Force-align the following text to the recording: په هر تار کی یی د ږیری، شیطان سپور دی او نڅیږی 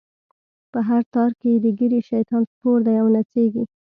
په 0.71 0.79
هر 0.87 1.01
تار 1.13 1.31
کی 1.39 1.49
یی 1.53 1.57
د 1.63 1.67
ږیری، 1.77 1.99
شیطان 2.09 2.43
سپور 2.51 2.79
دی 2.85 2.95
او 3.01 3.07
نڅیږی 3.15 3.63